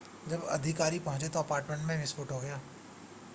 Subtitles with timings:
[0.29, 2.59] जब अधिकारी पहुंचे तो अपार्टमेंट में विस्फोट हो गया